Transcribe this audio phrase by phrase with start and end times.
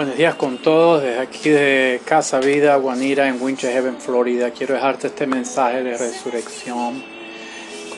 [0.00, 4.50] Buenos días con todos, desde aquí de Casa Vida, Guanira, en Winter Haven, Florida.
[4.50, 7.04] Quiero dejarte este mensaje de resurrección.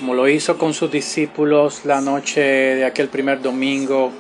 [0.01, 4.11] Como lo hizo con sus discípulos la noche de aquel primer domingo,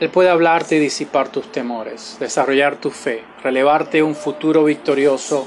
[0.00, 5.46] Él puede hablarte y disipar tus temores, desarrollar tu fe, relevarte un futuro victorioso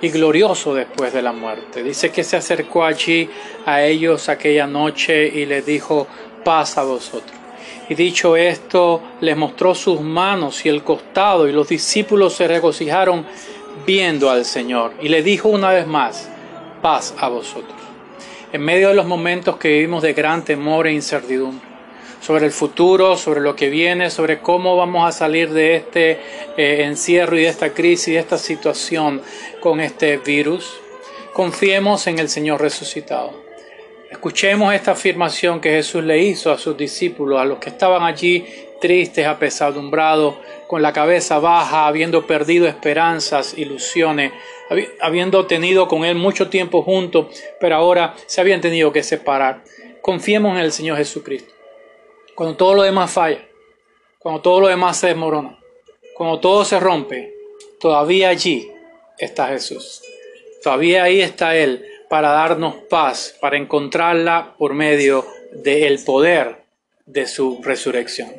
[0.00, 1.82] y glorioso después de la muerte.
[1.82, 3.28] Dice que se acercó allí
[3.66, 6.06] a ellos aquella noche y les dijo,
[6.44, 7.43] paz a vosotros.
[7.88, 13.26] Y dicho esto, les mostró sus manos y el costado, y los discípulos se regocijaron
[13.86, 14.94] viendo al Señor.
[15.02, 16.28] Y le dijo una vez más,
[16.80, 17.78] paz a vosotros.
[18.52, 21.74] En medio de los momentos que vivimos de gran temor e incertidumbre,
[22.20, 26.12] sobre el futuro, sobre lo que viene, sobre cómo vamos a salir de este
[26.56, 29.20] eh, encierro y de esta crisis, de esta situación
[29.60, 30.80] con este virus,
[31.34, 33.44] confiemos en el Señor resucitado
[34.14, 38.46] Escuchemos esta afirmación que Jesús le hizo a sus discípulos, a los que estaban allí
[38.80, 40.36] tristes, apesadumbrados,
[40.68, 44.32] con la cabeza baja, habiendo perdido esperanzas, ilusiones,
[45.00, 47.26] habiendo tenido con Él mucho tiempo juntos,
[47.58, 49.64] pero ahora se habían tenido que separar.
[50.00, 51.52] Confiemos en el Señor Jesucristo.
[52.36, 53.44] Cuando todo lo demás falla,
[54.20, 55.58] cuando todo lo demás se desmorona,
[56.14, 57.34] cuando todo se rompe,
[57.80, 58.70] todavía allí
[59.18, 60.02] está Jesús.
[60.62, 66.62] Todavía ahí está Él para darnos paz, para encontrarla por medio del poder
[67.06, 68.30] de su resurrección.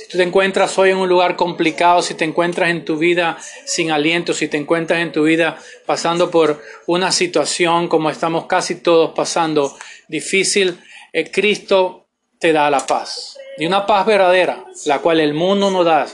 [0.00, 3.38] Si tú te encuentras hoy en un lugar complicado, si te encuentras en tu vida
[3.64, 5.56] sin aliento, si te encuentras en tu vida
[5.86, 9.74] pasando por una situación como estamos casi todos pasando,
[10.06, 10.78] difícil,
[11.14, 12.06] eh, Cristo
[12.38, 13.38] te da la paz.
[13.56, 16.06] Y una paz verdadera, la cual el mundo no da,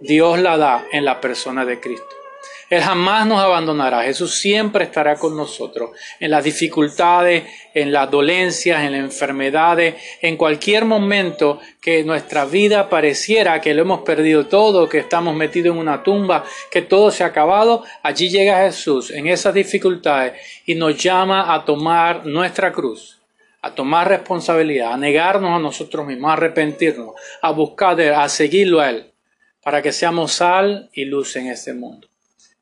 [0.00, 2.21] Dios la da en la persona de Cristo.
[2.72, 4.02] Él jamás nos abandonará.
[4.02, 10.38] Jesús siempre estará con nosotros en las dificultades, en las dolencias, en las enfermedades, en
[10.38, 15.82] cualquier momento que nuestra vida pareciera que lo hemos perdido todo, que estamos metidos en
[15.82, 17.84] una tumba, que todo se ha acabado.
[18.02, 20.32] Allí llega Jesús en esas dificultades
[20.64, 23.18] y nos llama a tomar nuestra cruz
[23.64, 28.88] a tomar responsabilidad, a negarnos a nosotros mismos, a arrepentirnos, a buscar, a seguirlo a
[28.88, 29.12] Él,
[29.62, 32.08] para que seamos sal y luz en este mundo.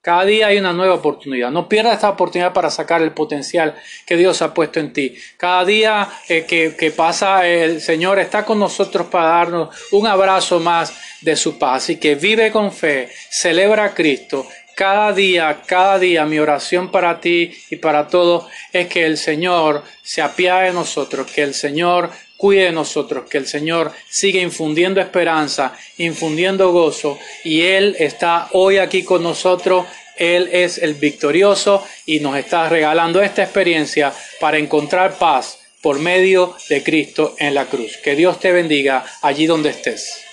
[0.02, 1.50] Cada día hay una nueva oportunidad.
[1.50, 5.14] No pierdas esta oportunidad para sacar el potencial que Dios ha puesto en ti.
[5.36, 10.94] Cada día eh, que, pasa el Señor está con nosotros para darnos un abrazo más
[11.20, 11.82] de su paz.
[11.84, 14.46] Así que vive con fe, celebra a Cristo.
[14.74, 19.84] Cada día, cada día mi oración para ti y para todos es que el Señor
[20.02, 24.98] se apiade de nosotros, que el Señor cuide de nosotros, que el Señor siga infundiendo
[24.98, 29.84] esperanza, infundiendo gozo, y Él está hoy aquí con nosotros.
[30.16, 36.54] Él es el victorioso y nos está regalando esta experiencia para encontrar paz por medio
[36.70, 37.98] de Cristo en la cruz.
[38.02, 40.29] Que Dios te bendiga allí donde estés.